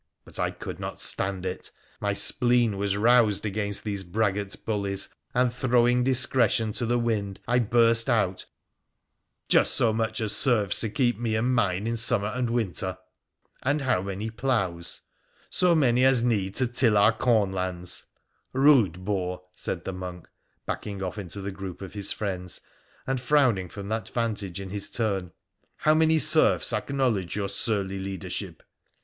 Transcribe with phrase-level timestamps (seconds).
[0.25, 1.69] 'But I could not stand it.
[1.99, 7.59] My spleen was roused against these braggart bullies, and, throwing discretion to the wind, I
[7.59, 8.47] burst out,'
[9.47, 12.97] Just so much as serves to keep me and mine in summer and winter!''
[13.61, 15.01] And how many ploughs?''
[15.51, 18.05] So many as need to till our cornlands.''
[18.53, 20.27] Rude boar!' said the monk,
[20.65, 22.59] backing off into the group of his friends,
[23.05, 25.31] and frowning from that vantage in his turn.'
[25.85, 28.63] How many serfs acknowledge your surly leadership